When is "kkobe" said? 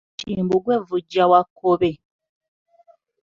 1.47-1.91